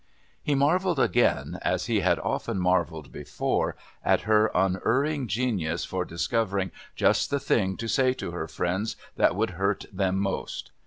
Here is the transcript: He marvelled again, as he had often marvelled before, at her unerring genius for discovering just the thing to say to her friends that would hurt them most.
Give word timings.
He 0.41 0.55
marvelled 0.55 0.97
again, 0.99 1.59
as 1.61 1.85
he 1.85 1.99
had 1.99 2.17
often 2.17 2.57
marvelled 2.59 3.11
before, 3.11 3.75
at 4.03 4.21
her 4.21 4.49
unerring 4.55 5.27
genius 5.27 5.85
for 5.85 6.05
discovering 6.05 6.71
just 6.95 7.29
the 7.29 7.39
thing 7.39 7.77
to 7.77 7.87
say 7.87 8.13
to 8.15 8.31
her 8.31 8.47
friends 8.47 8.95
that 9.15 9.35
would 9.35 9.51
hurt 9.61 9.85
them 9.93 10.15
most. 10.17 10.71